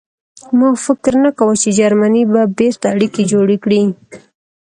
[0.59, 3.81] ما فکر نه کاوه چې جرمني به بېرته اړیکې جوړې کړي